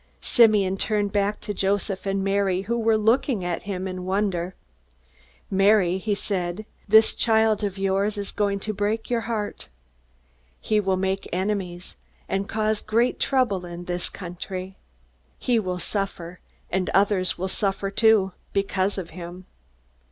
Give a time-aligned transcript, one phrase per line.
[0.19, 4.55] Simeon turned back to Joseph and Mary, who were looking at him in wonder.
[5.51, 9.67] "Mary," he said, "this child of yours is going to break your heart.
[10.59, 14.75] He will make enemies, and cause great trouble in this country.
[15.37, 16.39] He will suffer,
[16.71, 19.45] and others will suffer too, because of him.